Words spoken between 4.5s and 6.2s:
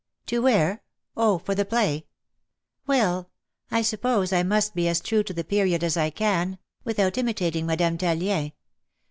be as true to the period as I